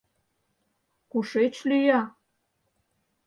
Кушеч 1.11 1.55
лӱя? 1.69 2.01